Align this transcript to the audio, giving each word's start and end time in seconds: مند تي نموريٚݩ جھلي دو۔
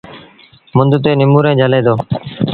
مند 0.77 0.93
تي 1.03 1.11
نموريٚݩ 1.19 1.59
جھلي 1.59 1.81
دو۔ 1.85 1.95